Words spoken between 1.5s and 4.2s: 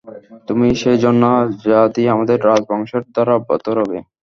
যা দিয়ে আমাদের রাজবংশের ধারা অব্যাহত রবে।